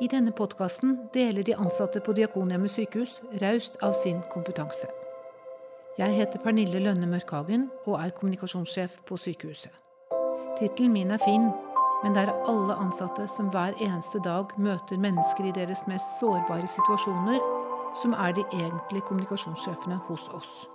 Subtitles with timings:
[0.00, 4.88] I denne podkasten deler de ansatte på Diakonhjemmet sykehus raust av sin kompetanse.
[5.98, 9.70] Jeg heter Pernille Lønne Mørkhagen og er kommunikasjonssjef på sykehuset.
[10.58, 11.46] Tittelen min er fin,
[12.02, 16.66] men det er alle ansatte som hver eneste dag møter mennesker i deres mest sårbare
[16.66, 17.38] situasjoner,
[18.02, 20.66] som er de egentlige kommunikasjonssjefene hos oss.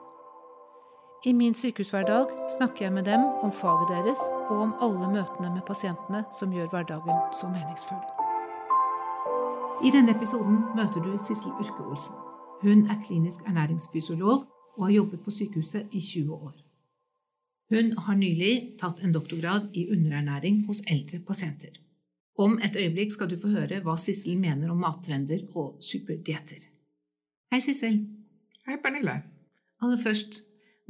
[1.27, 5.67] I min sykehushverdag snakker jeg med dem om faget deres og om alle møtene med
[5.67, 8.18] pasientene som gjør hverdagen så meningsfull.
[9.79, 12.15] I denne episoden møter du Sissel Urke Olsen.
[12.59, 14.41] Hun er klinisk ernæringsfysiolog
[14.75, 16.55] og har jobbet på sykehuset i 20 år.
[17.71, 21.77] Hun har nylig tatt en doktorgrad i underernæring hos eldre pasienter.
[22.35, 26.65] Om et øyeblikk skal du få høre hva Sissel mener om mattrender og superdietter.
[27.51, 28.01] Hei, Sissel.
[28.67, 29.15] Hei, Pernille.
[29.79, 30.41] Aller først,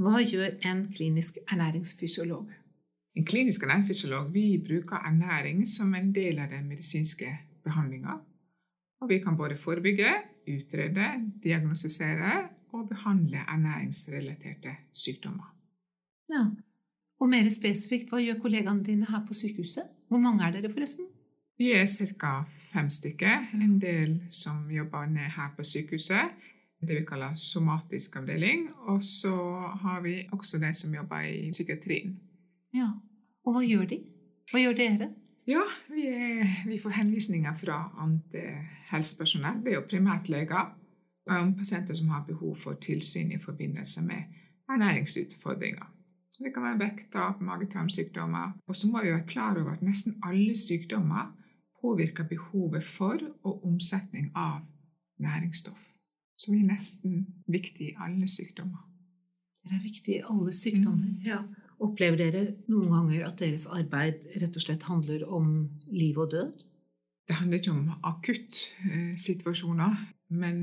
[0.01, 2.49] hva gjør en klinisk ernæringsfysiolog?
[3.15, 8.17] En klinisk ernæringsfysiolog vi bruker ernæring som en del av den medisinske behandlinga.
[9.01, 10.09] Og vi kan både forebygge,
[10.49, 11.05] utrede,
[11.43, 15.55] diagnostisere og behandle ernæringsrelaterte sykdommer.
[16.29, 16.45] Ja,
[17.19, 19.83] Og mer spesifikt, hva gjør kollegaene dine her på sykehuset?
[20.07, 21.05] Hvor mange er dere, forresten?
[21.59, 22.43] Vi er ca.
[22.71, 23.49] fem stykker.
[23.53, 26.31] En del som jobber ned her på sykehuset.
[26.79, 28.69] Det vi kaller somatisk avdeling.
[28.87, 29.33] Og så
[29.81, 32.19] har vi også de som jobber i psykiatrien.
[32.73, 32.87] Ja,
[33.45, 33.99] Og hva gjør de?
[34.51, 35.09] Hva gjør dere?
[35.49, 38.35] Ja, vi, er, vi får henvisninger fra annet
[38.91, 39.63] helsepersonell.
[39.65, 40.75] Det er jo primært leger.
[41.29, 44.29] Om pasienter som har behov for tilsyn i forbindelse med
[44.69, 45.89] ernæringsutfordringer.
[46.31, 48.51] Så det kan være vekttap, mage-tarmsykdommer.
[48.67, 51.33] Og så må vi være klar over at nesten alle sykdommer
[51.81, 54.61] påvirker behovet for og omsetning av
[55.19, 55.81] næringsstoff.
[56.37, 58.85] Så vi er nesten viktig i alle sykdommer.
[59.63, 61.09] Det er viktig i alle sykdommer.
[61.09, 61.19] Mm.
[61.25, 61.41] ja.
[61.79, 66.65] Opplever dere noen ganger at deres arbeid rett og slett handler om liv og død?
[67.29, 69.95] Det handler ikke om akuttsituasjoner,
[70.33, 70.57] men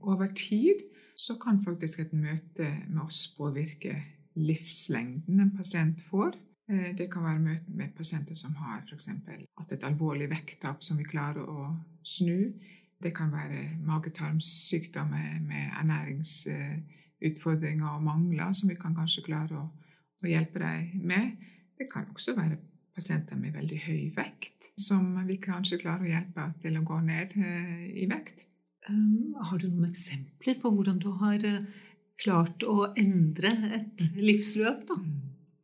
[0.00, 0.82] over tid
[1.18, 3.94] så kan faktisk et møte med oss påvirke
[4.38, 6.32] livslengden en pasient får.
[6.70, 9.08] Eh, det kan være møte med pasienter som har f.eks.
[9.58, 12.52] hatt et alvorlig vekttap som vi klarer å snu.
[13.02, 19.70] Det kan være mage-tarmsykdommer med ernæringsutfordringer og mangler som vi kan kanskje klare å,
[20.22, 21.36] å hjelpe deg med.
[21.78, 22.58] Det kan også være
[22.98, 27.34] pasienter med veldig høy vekt som vi kanskje klarer å hjelpe til å gå ned
[27.38, 28.46] eh, i vekt.
[28.88, 31.64] Um, har du noen eksempler på hvordan du har uh,
[32.18, 34.98] klart å endre et livsløp, da?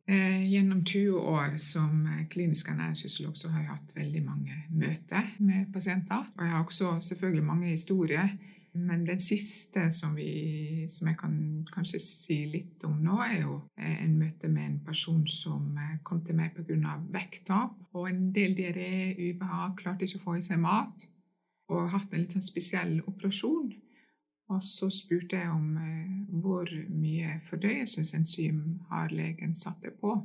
[0.05, 5.71] Eh, gjennom 20 år som klinisk ernæringsfysiolog så har jeg hatt veldig mange møter med
[5.73, 6.27] pasienter.
[6.35, 8.35] Og jeg har også selvfølgelig mange historier.
[8.75, 11.35] Men den siste som, vi, som jeg kan
[11.71, 15.95] kanskje si litt om nå, er jo eh, en møte med en person som eh,
[16.03, 16.97] kom til meg pga.
[17.13, 21.07] vekttap og en del diaré, ubehag, klarte ikke å få i seg mat.
[21.71, 23.71] Og hatt en litt sånn spesiell operasjon.
[24.53, 26.11] Og så spurte jeg om eh,
[26.43, 28.59] hvor mye fordøyelsesenzym
[28.91, 30.17] har legen satt det på.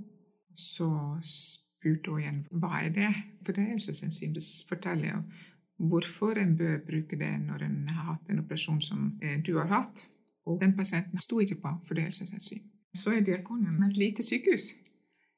[0.58, 0.90] Så
[1.22, 3.12] spurte hun igjen hva er det
[3.46, 4.34] fordøyelsesenzym.
[4.68, 5.46] Forteller jeg
[5.80, 9.70] hvorfor en bør bruke det når en har hatt en operasjon som eh, du har
[9.72, 10.04] hatt.
[10.46, 12.62] Og den pasienten sto ikke på fordøyelseshensyn.
[12.96, 14.72] Så er Diakonhjem et lite sykehus.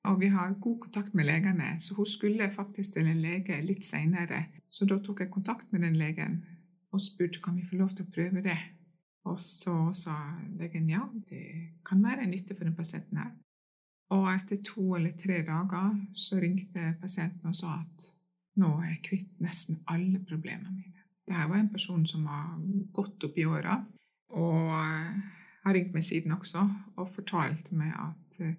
[0.09, 3.85] Og vi har god kontakt med legene, så hun skulle faktisk til en lege litt
[3.87, 4.47] seinere.
[4.69, 6.41] Så da tok jeg kontakt med den legen
[6.93, 8.59] og spurte kan vi få lov til å prøve det.
[9.31, 10.17] Og så sa
[10.59, 13.31] legen ja, det kan være nytte for den pasienten her.
[14.13, 18.11] Og etter to eller tre dager så ringte pasienten og sa at
[18.61, 21.07] nå er jeg kvitt nesten alle problemene mine.
[21.29, 22.59] Dette var en person som var
[22.93, 23.79] godt opp i åra,
[24.33, 24.71] og
[25.63, 26.63] har ringt meg siden også
[26.97, 28.55] og fortalt meg at eh,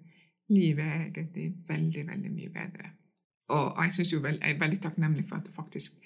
[0.52, 2.92] livet er egentlig veldig, veldig mye bedre.
[3.54, 5.98] Og jeg, jo vel, jeg er veldig takknemlig for at hun faktisk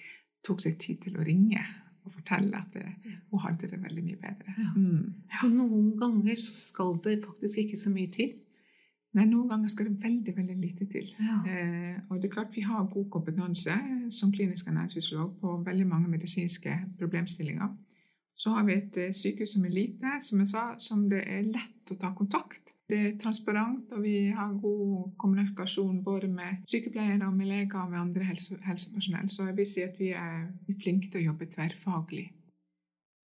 [0.45, 1.61] tok seg tid til å ringe
[2.03, 4.55] og fortelle at det, hun hadde det veldig mye bedre.
[4.57, 4.69] Ja.
[4.75, 5.23] Mm.
[5.39, 8.35] Så noen ganger så skal det faktisk ikke så mye til?
[9.17, 11.07] Nei, noen ganger skal det veldig veldig lite til.
[11.17, 11.39] Ja.
[11.49, 13.73] Eh, og det er klart Vi har god kompetanse
[14.13, 17.73] som klinisk ernæringsfysiolog på veldig mange medisinske problemstillinger.
[18.37, 21.49] Så har vi et eh, sykehus som er lite, som jeg sa, som det er
[21.49, 27.27] lett å ta kontakt det er transparent, og vi har god kommunikasjon både med sykepleiere
[27.27, 29.29] og med leger og med andre helse, helsepersonell.
[29.29, 30.47] Så jeg vil si at vi er
[30.81, 32.25] flinke til å jobbe tverrfaglig.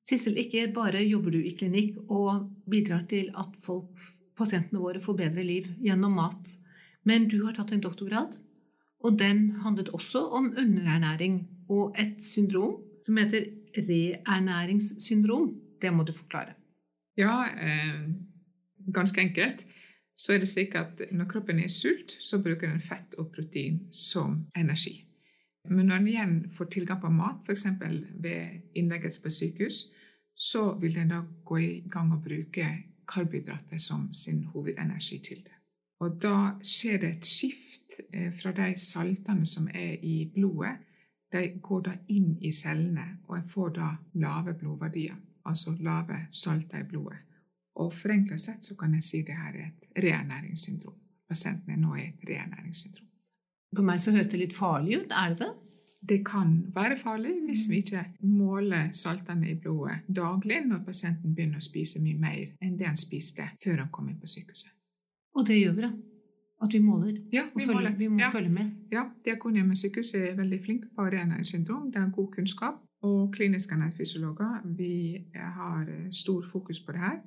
[0.04, 4.04] Sissel, ikke bare jobber du i klinikk og bidrar til at folk,
[4.38, 6.54] pasientene våre får bedre liv gjennom mat,
[7.04, 8.36] men du har tatt en doktorgrad,
[9.04, 15.50] og den handlet også om underernæring og et syndrom som heter reernæringssyndrom.
[15.82, 16.54] Det må du forklare.
[17.16, 18.06] Ja, eh
[18.92, 19.66] ganske enkelt,
[20.16, 23.80] så er det slik at når kroppen er sult, så bruker den fett og protein
[23.92, 25.04] som energi.
[25.70, 27.66] Men når den igjen får tilgang på mat, f.eks.
[28.20, 29.86] ved innleggelse på sykehus,
[30.36, 32.66] så vil den da gå i gang og bruke
[33.06, 35.50] karbohydrater som sin hovedenergikilde.
[36.02, 40.74] Og da skjer det et skift eh, fra de saltene som er i blodet.
[41.32, 43.88] De går da inn i cellene, og en får da
[44.22, 47.18] lave blodverdier, altså lave salter i blodet.
[47.82, 50.94] Og forenkla sett så kan jeg si det her er et reernæringssyndrom.
[51.28, 53.08] Pasienten er nå i et reernæringssyndrom.
[53.74, 55.10] På meg så høres det litt farlig ut.
[55.10, 55.52] Er det det?
[56.08, 61.62] Det kan være farlig hvis vi ikke måler saltene i blodet daglig når pasienten begynner
[61.62, 64.72] å spise mye mer enn det han spiste før han kom inn på sykehuset.
[65.34, 65.92] Og det gjør vi, da?
[66.64, 67.16] At vi måler?
[67.32, 67.96] Ja, vi, følger, måler.
[67.98, 68.30] vi må ja.
[68.32, 68.70] følge med?
[68.92, 71.90] Ja, Diakonhjemmet sykehuset er veldig flinke på renæringssyndrom.
[71.92, 72.80] Det er god kunnskap.
[73.04, 77.18] Og kliniske ernæringsfysiologer vi har stor fokus på det her.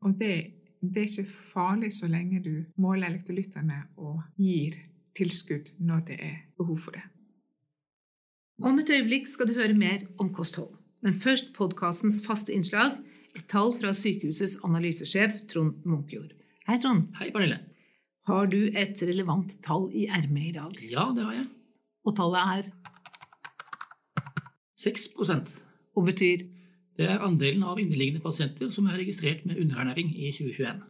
[0.00, 0.34] Og det,
[0.80, 4.78] det er ikke farlig så lenge du måler elektrolyttene og gir
[5.18, 7.02] tilskudd når det er behov for det.
[8.58, 10.72] Om et øyeblikk skal du høre mer om kosthold.
[11.06, 12.96] Men først podkastens faste innslag,
[13.36, 16.32] et tall fra sykehusets analysesjef Trond Munkjord.
[16.66, 17.04] Hei, Trond.
[17.20, 17.60] Hei, Pernille.
[18.26, 20.74] Har du et relevant tall i ermet i dag?
[20.90, 21.46] Ja, det har jeg.
[22.02, 22.66] Og tallet er
[24.78, 25.54] 6%
[25.94, 26.46] og betyr
[26.98, 30.82] Det er andelen av inneliggende pasienter som er registrert med underernæring i 2021.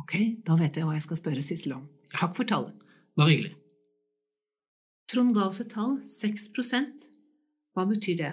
[0.00, 0.14] Ok,
[0.46, 1.84] da vet jeg hva jeg skal spørre Sissel om.
[2.16, 2.72] Takk for tallet.
[3.12, 3.52] Bare hyggelig.
[5.06, 6.48] Trond ga oss et tall 6
[7.74, 8.32] Hva betyr det?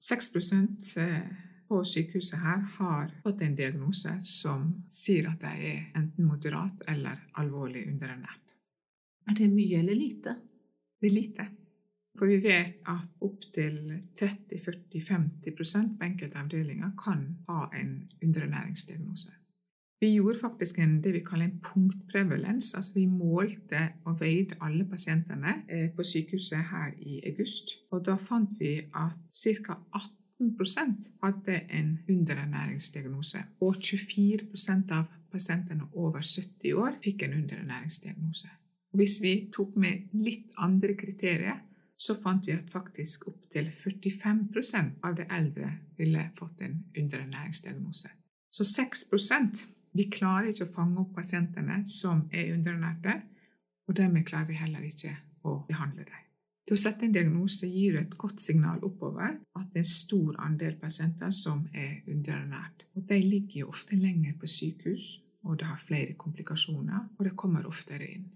[0.00, 0.94] 6%
[1.68, 7.20] på sykehuset her har fått en diagnose som sier at de er enten moderat eller
[7.40, 8.56] alvorlig underernært.
[9.28, 10.34] Er det mye eller lite?
[11.00, 11.46] Det er lite.
[12.18, 13.78] For vi vet at opptil
[14.16, 15.52] 30-40-50
[15.98, 19.41] på enkelte avdelinger kan ha en underernæringsdiagnose.
[20.02, 22.74] Vi gjorde faktisk en, det vi kaller en punktprevalens.
[22.74, 27.70] altså Vi målte og veide alle pasientene eh, på sykehuset her i august.
[27.90, 29.76] Og da fant vi at ca.
[29.94, 33.44] 18 hadde en underernæringsdiagnose.
[33.60, 38.48] Og 24% av pasientene over 70 år fikk en underernæringsdiagnose.
[38.90, 41.62] Hvis vi tok med litt andre kriterier,
[41.96, 48.08] så fant vi at faktisk opptil 45 av de eldre ville fått en underernæringsdiagnose.
[48.50, 49.06] Så 6
[49.92, 53.18] vi klarer ikke å fange opp pasientene som er underernærte,
[53.88, 55.14] og dermed klarer vi heller ikke
[55.48, 56.28] å behandle dem.
[56.62, 60.36] Til å sette en diagnose gir et godt signal oppover at det er en stor
[60.44, 62.86] andel pasienter som er underernært.
[62.94, 67.34] Og De ligger jo ofte lenger på sykehus, og det har flere komplikasjoner, og det
[67.36, 68.30] kommer oftere inn.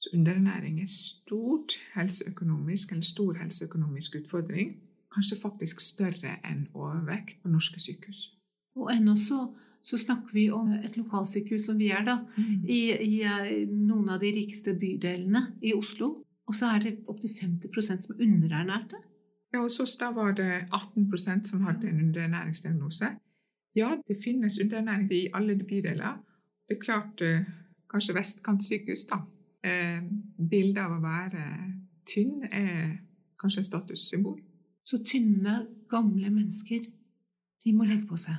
[0.00, 4.76] Så underernæring er stort helseøkonomisk, eller stor helseøkonomisk utfordring.
[5.12, 8.30] Kanskje faktisk større enn overvekt på norske sykehus.
[8.78, 9.48] Og ennå så,
[9.82, 12.18] så snakker vi om et lokalsykehus som vi er, da.
[12.36, 12.64] Mm.
[12.68, 16.10] I, i eh, noen av de rikeste bydelene i Oslo.
[16.48, 19.00] Og så er det opptil 50% som er underernærte.
[19.52, 23.14] Ja, hos oss da var det 18% som hadde en underernæringsdiagnose.
[23.76, 26.18] Ja, det finnes underernæring i alle de bydeler.
[26.68, 27.48] Det er klart eh,
[27.90, 29.22] kanskje vestkantsykehus, da.
[29.64, 30.02] Eh,
[30.50, 31.44] bildet av å være
[32.08, 32.98] tynn er
[33.40, 34.40] kanskje et statussymbol.
[34.84, 36.84] Så tynne, gamle mennesker,
[37.64, 38.36] de må legge på seg.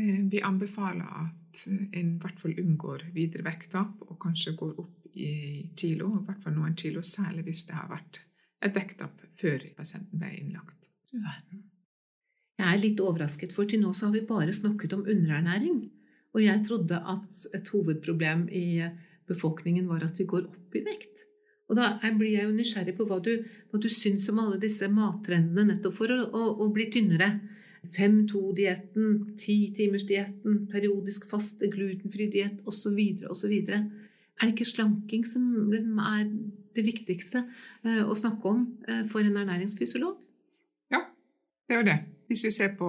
[0.00, 5.10] Eh, vi anbefaler at en i hvert fall unngår videre vekttap, og kanskje går opp
[5.12, 8.22] i kilo, i hvert fall noen kilo, særlig hvis det har vært
[8.62, 10.88] et vekttap før pasienten ble innlagt.
[11.12, 15.82] Jeg er litt overrasket, for til nå så har vi bare snakket om underernæring.
[16.32, 18.84] Og jeg trodde at et hovedproblem i
[19.28, 21.26] befolkningen var at vi går opp i vekt.
[21.68, 23.32] Og da blir jeg jo nysgjerrig på hva du,
[23.70, 27.28] hva du syns om alle disse mattrendene nettopp for å, å, å bli tynnere.
[27.90, 32.98] 5-2-dietten, 10-timersdietten, periodisk faste, glutenfri diett osv.
[33.30, 33.54] osv.
[34.42, 36.30] Er det ikke slanking som er
[36.76, 37.44] det viktigste
[37.84, 40.16] eh, å snakke om eh, for en ernæringsfysiolog?
[40.92, 41.04] Ja,
[41.68, 41.98] det er jo det.
[42.32, 42.88] Hvis vi ser på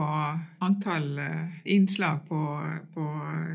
[0.63, 2.39] antall eh, innslag på,
[2.95, 3.07] på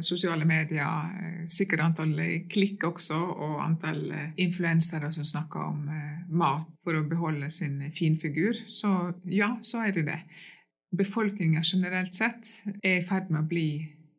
[0.05, 2.13] sosiale medier, sikkert antall
[2.53, 4.05] klikk også, og antall
[4.37, 5.89] influensere som snakker om
[6.29, 10.21] mat for å beholde sin finfigur, så ja, så er det det.
[10.97, 12.49] Befolkninga generelt sett
[12.83, 13.69] er i ferd med å bli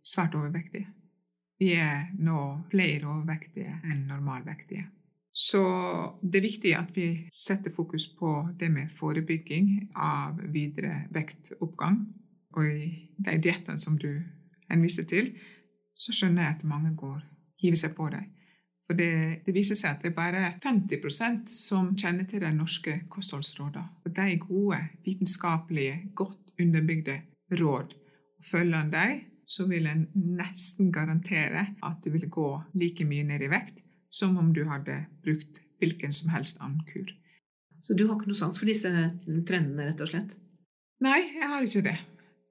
[0.06, 0.88] svært overvektige.
[1.60, 2.40] Vi er nå
[2.72, 4.86] flere overvektige enn normalvektige.
[5.34, 5.62] Så
[6.22, 12.02] det er viktig at vi setter fokus på det med forebygging av videre vektoppgang.
[12.58, 14.10] Og i de diettene som du
[14.70, 15.34] henviser til,
[15.96, 17.22] så skjønner jeg at mange går,
[17.62, 18.28] hiver seg på dem.
[18.90, 22.96] For det, det, viser seg at det er bare 50% som kjenner til de norske
[23.12, 23.86] kostholdsrådene.
[24.06, 27.22] Og de gode, vitenskapelige, godt underbygde
[27.60, 27.96] råd.
[28.52, 33.48] Følger en dem, så vil en nesten garantere at du vil gå like mye ned
[33.48, 33.80] i vekt
[34.14, 37.10] som om du hadde brukt hvilken som helst annen kur.
[37.82, 38.90] Så du har ikke noe sans for disse
[39.48, 40.34] trendene, rett og slett?
[41.04, 41.98] Nei, jeg har ikke det.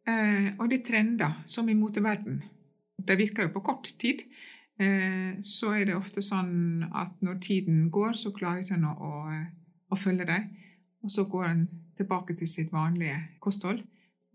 [0.09, 2.41] Eh, og det er trender, som i moteverden.
[2.97, 4.25] Det virker jo på kort tid.
[4.81, 8.95] Eh, så er det ofte sånn at når tiden går, så klarer ikke en å,
[8.95, 9.13] å,
[9.93, 10.49] å følge dem.
[11.05, 11.67] Og så går en
[11.99, 13.85] tilbake til sitt vanlige kosthold.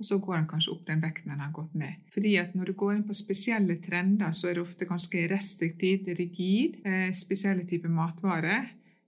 [0.04, 2.00] Og så går han kanskje opp den vekten han har gått ned.
[2.12, 6.10] Fordi at når du går inn på spesielle trender, så er det ofte ganske restriktivt,
[6.18, 6.82] rigid.
[6.84, 8.66] Eh, spesielle typer matvarer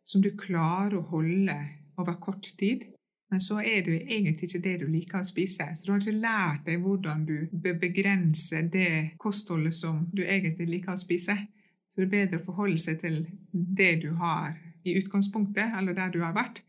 [0.08, 1.58] som du klarer å holde
[2.00, 2.86] over kort tid.
[3.28, 5.68] Men så er det jo egentlig ikke det du liker å spise.
[5.76, 10.70] Så du har ikke lært deg hvordan du bør begrense det kostholdet som du egentlig
[10.78, 11.36] liker å spise.
[11.92, 14.56] Så det er bedre å forholde seg til det du har
[14.88, 16.64] i utgangspunktet, eller der du har vært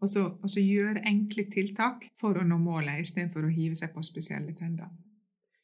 [0.00, 3.92] og så, og så gjøre enkle tiltak for å nå målet, istedenfor å hive seg
[3.94, 4.88] på spesielle trender.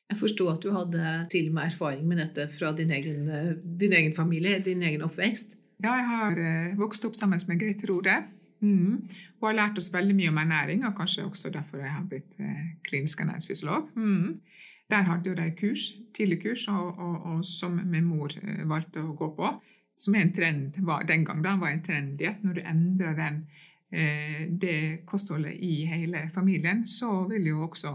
[0.06, 3.30] Jeg forsto at du hadde til og med erfaring med dette fra din egen,
[3.80, 5.56] din egen, familie, din egen oppvekst.
[5.82, 8.14] Ja, jeg har eh, vokst opp sammen med Grete Rode.
[8.60, 9.02] Mm.
[9.40, 12.38] Hun har lært oss veldig mye om ernæring, og kanskje også derfor jeg har blitt
[12.38, 13.90] eh, klinisk ernæringsfysiolog.
[13.96, 14.38] Mm.
[14.92, 19.16] Der hadde de kurs, tidlig kurs, og, og, og, som min mor eh, valgte å
[19.16, 19.52] gå på.
[19.96, 20.76] Som er en trend,
[21.08, 22.44] den gang da var en trenddiett.
[22.44, 27.92] Når du endrer den Eh, det kostholdet i hele familien, så vil jo også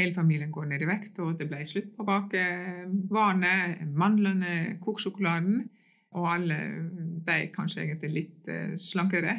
[0.00, 1.18] hele familien gå ned i vekt.
[1.22, 3.54] Og det ble slutt på bakevarene,
[3.96, 5.62] mandlene, kokesjokoladen.
[6.18, 6.58] Og alle
[7.22, 9.36] ble kanskje egentlig litt eh, slankere.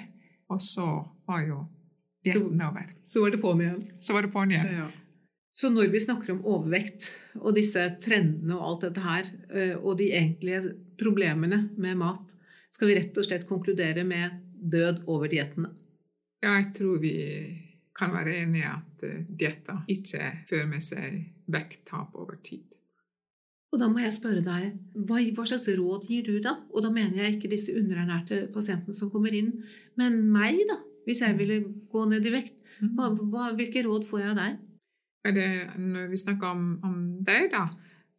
[0.52, 0.88] Og så
[1.28, 1.66] var jo
[2.24, 2.94] dietten over.
[3.08, 3.82] Så var det på'n igjen.
[4.00, 4.76] Så var det på'n igjen.
[4.80, 4.90] Ja.
[5.52, 7.10] Så når vi snakker om overvekt
[7.42, 12.38] og disse trendene og alt dette her, eh, og de egentlige problemene med mat,
[12.72, 14.40] skal vi rett og slett konkludere med
[14.72, 15.74] død over diettene?
[16.42, 17.16] Ja, jeg tror vi
[17.98, 21.20] kan være enige at uh, dietter ikke fører med seg
[21.52, 22.66] vekttap over tid.
[23.72, 24.72] Og da må jeg spørre deg,
[25.08, 26.58] hva, hva, slags råd gir du da?
[26.74, 29.54] Og da mener jeg ikke disse underernærte pasientene som kommer inn,
[30.00, 32.58] men meg, da, hvis jeg ville gå ned i vekt.
[32.82, 32.92] Mm.
[32.98, 34.60] Hva, hva, hvilke råd får jeg av deg?
[35.38, 37.68] Det, når vi snakker om, om deg, da,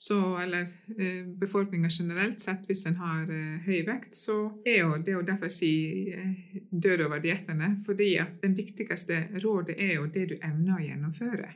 [0.03, 0.61] så, eller
[0.99, 4.35] eh, befolkninga generelt sett, hvis en har eh, høy vekt, så
[4.67, 5.75] er jo det å derfor si
[6.11, 7.69] eh, død over diettene.
[7.87, 11.51] fordi at den viktigste rådet er jo det du evner å gjennomføre.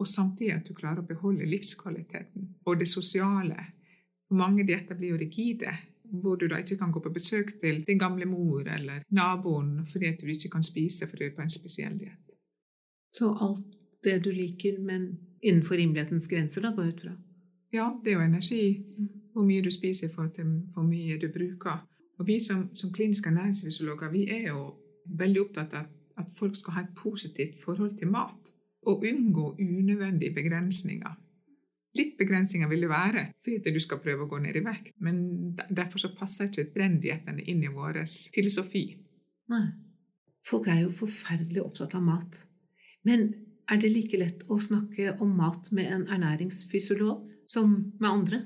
[0.00, 3.66] Og samtidig at du klarer å beholde livskvaliteten og det sosiale.
[4.32, 5.76] Mange dietter blir jo rigide,
[6.24, 10.08] hvor du da ikke kan gå på besøk til din gamle mor eller naboen fordi
[10.08, 12.32] at du ikke kan spise for du er på en spesiell diett.
[13.12, 13.76] Så alt
[14.08, 17.16] det du liker, men innenfor rimelighetens grenser, da, går ut fra?
[17.74, 18.62] Ja, det er jo energi.
[19.34, 20.30] Hvor mye du spiser for
[20.74, 21.82] hvor mye du bruker.
[22.18, 24.76] Og vi som, som kliniske ernæringsfysiologer vi er jo
[25.18, 25.90] veldig opptatt av
[26.22, 28.52] at folk skal ha et positivt forhold til mat.
[28.86, 31.16] Og unngå unødvendige begrensninger.
[31.98, 34.94] Litt begrensninger vil det være fordi du skal prøve å gå ned i vekt.
[35.02, 38.04] Men derfor så passer ikke trendighetene inn i vår
[38.34, 38.86] filosofi.
[39.50, 39.66] Nei.
[40.46, 42.40] Folk er jo forferdelig opptatt av mat.
[43.02, 43.32] Men
[43.70, 48.44] er det like lett å snakke om mat med en ernæringsfysiolog som med andre?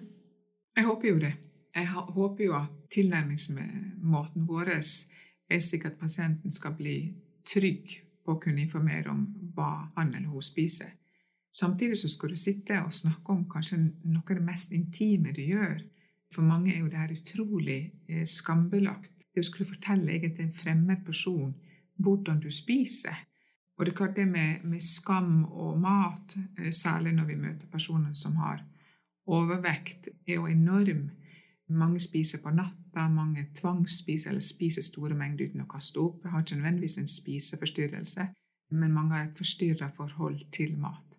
[0.76, 1.34] Jeg håper jo det.
[1.74, 6.96] Jeg håper jo at tilnærmingsmåten vår er slik at pasienten skal bli
[7.46, 9.24] trygg på å kunne informere om
[9.56, 10.90] hva han eller hun spiser.
[11.50, 15.42] Samtidig så skal du sitte og snakke om kanskje noe av det mest intime du
[15.42, 15.80] gjør.
[16.34, 19.24] For mange er jo det her utrolig eh, skambelagt.
[19.32, 21.54] Det å skulle fortelle egentlig en fremmed person
[21.96, 23.16] hvordan du spiser.
[23.78, 27.72] Og det er klart det med, med skam og mat, eh, særlig når vi møter
[27.72, 28.60] personer som har
[29.28, 31.10] Overvekt er jo enorm.
[31.68, 36.22] Mange spiser på natta, mange tvangsspiser eller spiser store mengder uten å kaste opp.
[36.24, 38.24] Jeg har ikke nødvendigvis en spiseforstyrrelse,
[38.72, 41.18] men mange har et forstyrra forhold til mat.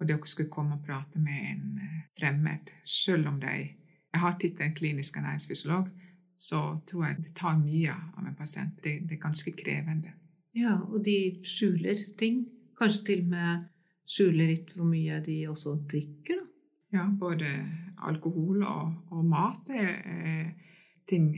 [0.00, 3.78] Og det å skulle komme og prate med en eh, fremmed, selv om de
[4.12, 5.86] Jeg har tittelen klinisk ernæringsfysiolog,
[6.36, 8.74] så tror jeg det tar mye av en pasient.
[8.84, 10.12] Det, det, er ganske krevende.
[10.52, 12.42] Ja, og de skjuler ting.
[12.76, 13.62] Kanskje til og med
[14.04, 16.51] skjuler litt hvor mye de også drikker, da.
[16.92, 17.48] Ja, både
[18.04, 20.52] alkohol og, og mat er
[21.08, 21.32] ting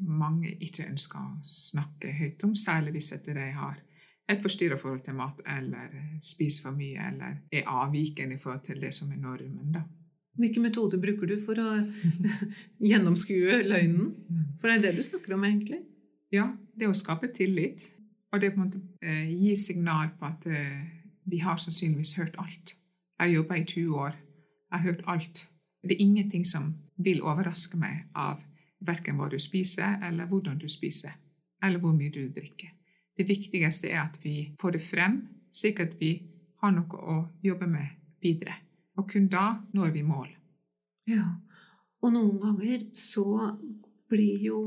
[0.00, 3.78] mange ikke ønsker å snakke høyt om, særlig hvis de har
[4.30, 5.90] et forstyrra forhold til mat eller
[6.22, 9.72] spiser for mye eller er avvikende i forhold til det som er normen.
[9.74, 9.82] da.
[10.38, 11.70] Hvilke metoder bruker du for å
[12.90, 14.12] gjennomskue løgnen?
[14.60, 15.82] For det er det du snakker om, egentlig?
[16.32, 17.90] Ja, det å skape tillit.
[18.30, 20.78] Og det på en måte eh, gi signal på at eh,
[21.26, 22.76] vi har sannsynligvis hørt alt.
[23.18, 24.14] Jeg har jobba i 20 år
[24.70, 25.48] jeg har hørt alt.
[25.82, 28.40] Det er ingenting som vil overraske meg av
[28.86, 31.16] verken hva du spiser, eller hvordan du spiser,
[31.62, 32.72] eller hvor mye du drikker.
[33.16, 35.16] Det viktigste er at vi får det frem,
[35.52, 36.14] slik at vi
[36.62, 38.54] har noe å jobbe med videre.
[38.96, 40.28] Og kun da når vi mål.
[41.08, 41.26] Ja,
[42.00, 43.56] og noen ganger så
[44.10, 44.60] blir jo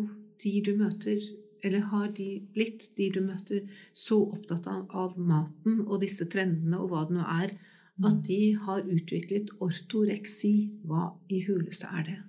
[0.44, 1.22] de du møter,
[1.64, 6.82] eller har de blitt, de du møter, så opptatt av, av maten og disse trendene
[6.82, 7.56] og hva det nå er,
[8.02, 10.54] at de har utviklet ortoreksi.
[10.88, 12.20] Hva i huleste er det?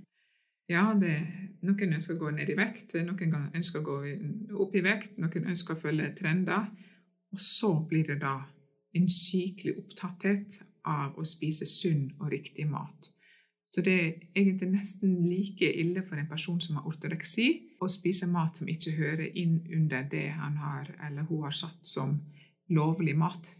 [0.68, 1.14] Ja, det,
[1.64, 3.96] noen ønsker å gå ned i vekt, noen ønsker å gå
[4.64, 6.70] opp i vekt, noen ønsker å følge trender.
[7.34, 8.38] Og så blir det da
[8.94, 13.10] en sykelig opptatthet av å spise sunn og riktig mat.
[13.74, 17.48] Så det er egentlig nesten like ille for en person som har ortoreksi,
[17.82, 21.82] å spise mat som ikke hører inn under det han har eller hun har satt
[21.82, 22.20] som
[22.70, 23.50] lovlig mat,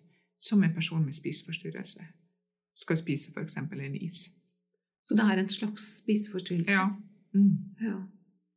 [0.41, 2.07] som en person med spiseforstyrrelse
[2.75, 3.57] skal spise f.eks.
[3.57, 4.29] en is.
[5.05, 6.73] Så det er en slags spiseforstyrrelse?
[6.73, 6.89] Ja.
[7.35, 7.57] Mm.
[7.81, 7.97] ja.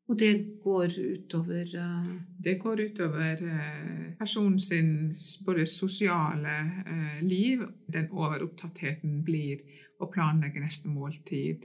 [0.08, 2.12] Og det går utover uh...
[2.44, 6.56] Det går utover uh, personens både sosiale
[6.88, 7.66] uh, liv.
[7.94, 9.66] Den overopptattheten blir
[10.00, 11.64] å planlegge neste måltid,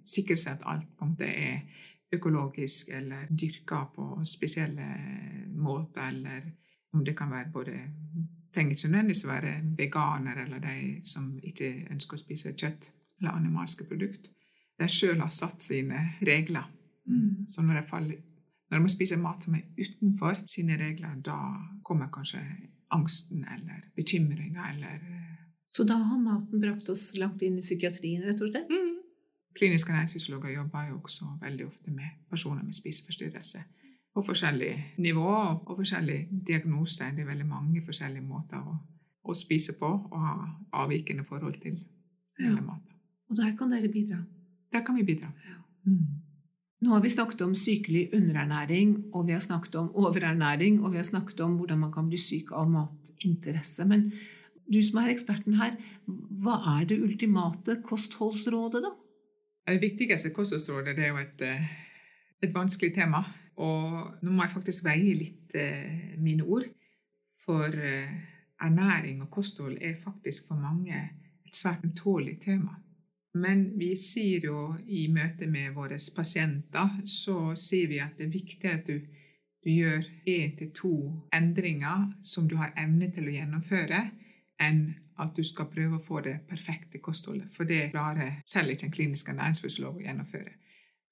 [0.00, 1.58] sikre seg at alt på en måte er
[2.16, 4.86] økologisk eller dyrka på spesielle
[5.52, 6.46] måter, eller
[6.96, 7.74] om det kan være både
[8.56, 12.88] trenger ikke nødvendigvis være veganer eller de som ikke ønsker å spise kjøtt
[13.20, 14.32] eller animalske produkter.
[14.80, 16.66] De sjøl har satt sine regler
[17.06, 17.46] Mm.
[17.46, 18.22] Så når jeg faller
[18.70, 21.36] når man spiser mat som er utenfor sine regler, da
[21.86, 22.40] kommer kanskje
[22.90, 25.36] angsten eller bekymringa eller eh,
[25.70, 28.70] Så da har maten brakt oss langt inn i psykiatrien, rett og slett?
[28.70, 28.96] Mm.
[29.56, 33.62] Kliniske næringsfysiologer jobber jo også veldig ofte med personer med spiseforstyrrelse.
[34.16, 34.72] På forskjellig
[35.04, 37.12] nivå og forskjellige diagnoser.
[37.12, 38.78] Det er veldig mange forskjellige måter å,
[39.28, 40.36] å spise på og ha
[40.84, 41.76] avvikende forhold til
[42.40, 42.54] ja.
[42.56, 42.96] maten.
[43.28, 44.22] Og der kan dere bidra?
[44.72, 45.28] Der kan vi bidra.
[45.44, 45.58] Ja.
[45.84, 46.22] Mm.
[46.84, 51.00] Nå har vi snakket om sykelig underernæring, og vi har snakket om overernæring, og vi
[51.00, 53.84] har snakket om hvordan man kan bli syk av matinteresse.
[53.88, 54.10] Men
[54.72, 58.92] du som er eksperten her, hva er det ultimate kostholdsrådet, da?
[59.66, 61.64] Det viktigste kostholdsrådet det er jo et, eh,
[62.42, 63.24] et, vanskelig tema.
[63.56, 66.66] Og nå må jeg faktisk veie litt eh, mine ord.
[67.46, 68.16] For eh,
[68.60, 70.98] ernæring og kosthold er faktisk for mange
[71.46, 72.76] et svært ømtålig tema.
[73.36, 78.32] Men vi sier jo i møte med våre pasienter så sier vi at det er
[78.32, 79.00] viktig at du,
[79.64, 80.94] du gjør én til to
[81.36, 84.00] endringer som du har evne til å gjennomføre,
[84.60, 84.86] enn
[85.20, 87.48] at du skal prøve å få det perfekte kostholdet.
[87.56, 90.56] For det klarer selv ikke en klinisk ernæringsfysiolog å gjennomføre.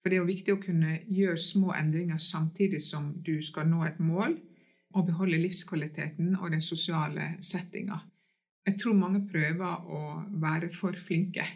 [0.04, 3.86] For det er jo viktig å kunne gjøre små endringer samtidig som du skal nå
[3.88, 4.36] et mål
[4.94, 7.96] og beholde livskvaliteten og den sosiale settinga.
[8.68, 10.02] Jeg tror mange prøver å
[10.44, 11.46] være for flinke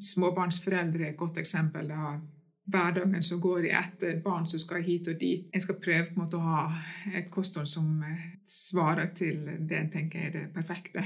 [0.00, 1.88] Småbarnsforeldre er et godt eksempel.
[1.88, 5.48] Det hverdagen som går i ett, barn som skal hit og dit.
[5.52, 6.62] En skal prøve på en måte å ha
[7.14, 11.04] et kosthold som eh, svarer til det en tenker er det perfekte.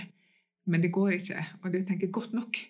[0.66, 1.44] Men det går ikke.
[1.62, 2.60] Og det tenker jeg godt nok.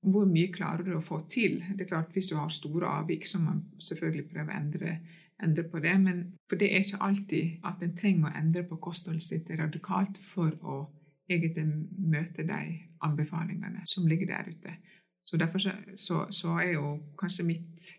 [0.00, 1.62] Hvor mye klarer du å få til?
[1.74, 4.98] Det er klart Hvis du har store avvik, så må man selvfølgelig prøve å endre,
[5.42, 5.94] endre på det.
[6.00, 10.20] Men for det er ikke alltid at en trenger å endre på kostholdet sitt radikalt
[10.22, 10.78] for å
[11.28, 11.66] egentlig
[11.98, 12.62] møte de
[13.04, 14.78] anbefalingene som ligger der ute.
[15.24, 17.90] Så derfor så, så, så, er jo kanskje mitt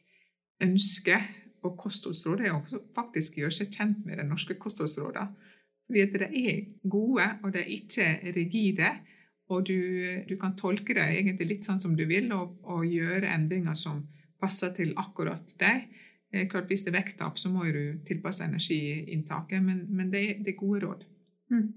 [0.64, 1.20] ønske
[1.64, 5.36] og kostholdsråd er også faktisk gjøre seg kjent med de norske kostholdsrådene.
[5.90, 6.60] Fordi at de er
[6.90, 8.92] gode, og de er ikke rigide.
[9.50, 9.80] Og du,
[10.30, 14.04] du, kan tolke det egentlig litt sånn som du vil, og, og gjøre endringer som
[14.40, 15.90] passer til akkurat deg.
[16.52, 20.60] Klart Hvis det er vekttap, så må du tilpasse energiinntaket, men, men det, det, er
[20.60, 21.06] gode råd.
[21.50, 21.68] Mm.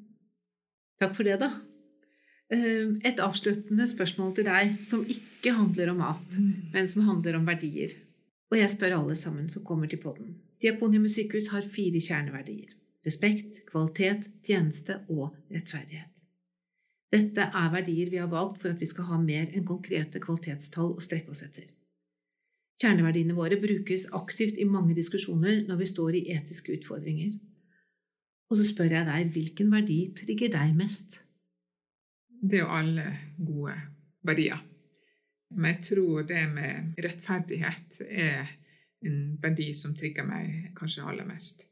[1.01, 1.49] Takk for det, da.
[2.53, 6.39] Eh, et avsluttende spørsmål til deg som ikke handler om mat,
[6.75, 7.97] men som handler om verdier.
[8.53, 10.37] Og jeg spør alle sammen som kommer til podden.
[10.61, 12.77] Diakonium sykehus har fire kjerneverdier.
[13.07, 16.12] Respekt, kvalitet, tjeneste og rettferdighet.
[17.13, 20.95] Dette er verdier vi har valgt for at vi skal ha mer enn konkrete kvalitetstall
[20.97, 21.67] å strekke oss etter.
[22.81, 27.37] Kjerneverdiene våre brukes aktivt i mange diskusjoner når vi står i etiske utfordringer.
[28.51, 31.21] Og så spør jeg deg hvilken verdi trigger deg mest?
[32.43, 33.05] det er jo alle
[33.39, 33.75] gode
[34.27, 34.63] verdier.
[35.51, 38.51] Men jeg tror det med rettferdighet er
[39.07, 41.67] en verdi som trigger meg kanskje aller mest.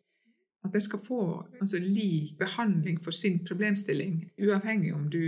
[0.65, 1.21] At jeg skal få
[1.61, 5.23] altså, lik behandling for sin problemstilling, uavhengig om du,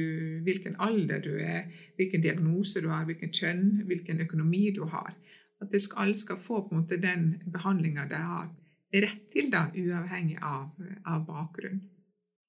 [0.45, 5.15] hvilken alder du er, hvilken diagnose du har, hvilken kjønn, hvilken økonomi du har.
[5.63, 8.51] At skal, alle skal få måte den behandlinga de har
[8.93, 10.69] rett til, da, uavhengig av,
[11.09, 11.81] av bakgrunn.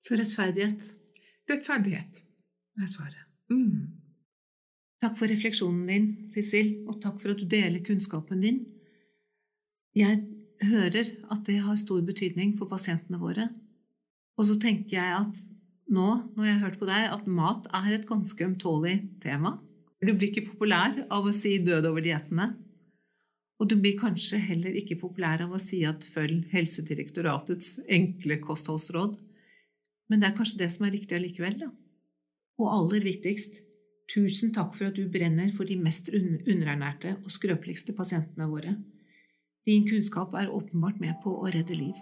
[0.04, 0.90] Så rettferdighet?
[1.48, 2.20] Rettferdighet
[2.82, 3.22] er svaret.
[3.52, 3.94] Mm.
[5.04, 8.60] Takk for refleksjonen din, Sissel, og takk for at du deler kunnskapen din.
[9.96, 10.20] Jeg
[10.68, 13.50] hører at det har stor betydning for pasientene våre.
[14.38, 15.44] Og så tenker jeg at
[15.94, 19.58] nå, når jeg har hørt på deg, at mat er et ganske ømtålig tema.
[20.04, 22.54] Du blir ikke populær av å si 'død over diettene'.
[23.62, 29.16] Og du blir kanskje heller ikke populær av å si at følg Helsedirektoratets enkle kostholdsråd,
[30.10, 31.70] men det er kanskje det som er riktig allikevel, da.
[32.60, 33.62] Og aller viktigst,
[34.12, 38.76] tusen takk for at du brenner for de mest underernærte og skrøpeligste pasientene våre.
[39.66, 42.00] Din kunnskap er åpenbart med på å redde liv.